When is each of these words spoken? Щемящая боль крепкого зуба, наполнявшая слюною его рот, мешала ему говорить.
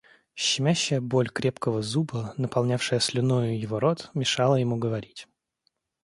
Щемящая 0.35 0.99
боль 1.01 1.29
крепкого 1.29 1.83
зуба, 1.83 2.33
наполнявшая 2.37 2.99
слюною 2.99 3.59
его 3.61 3.79
рот, 3.79 4.09
мешала 4.15 4.55
ему 4.55 4.75
говорить. 4.77 5.27